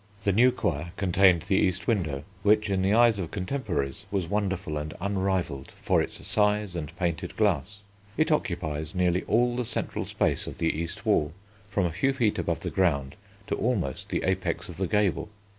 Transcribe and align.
The 0.23 0.31
new 0.33 0.51
choir 0.51 0.93
contained 0.97 1.43
the 1.43 1.57
east 1.57 1.85
window, 1.85 2.23
which 2.41 2.71
in 2.71 2.81
the 2.81 2.91
eyes 2.95 3.19
of 3.19 3.29
contemporaries 3.29 4.07
was 4.09 4.25
wonderful 4.25 4.75
and 4.79 4.95
unrivalled 4.99 5.69
for 5.79 6.01
its 6.01 6.25
size 6.27 6.75
and 6.75 6.91
painted 6.97 7.37
glass. 7.37 7.81
It 8.17 8.31
occupies 8.31 8.95
nearly 8.95 9.21
all 9.25 9.55
the 9.55 9.63
central 9.63 10.05
space 10.05 10.47
of 10.47 10.57
the 10.57 10.69
east 10.71 11.05
wall 11.05 11.33
from 11.69 11.85
a 11.85 11.91
few 11.93 12.13
feet 12.13 12.39
above 12.39 12.61
the 12.61 12.71
ground 12.71 13.15
to 13.45 13.53
almost 13.55 14.09
the 14.09 14.23
apex 14.23 14.69
of 14.69 14.77
the 14.77 14.87
gable. 14.87 15.29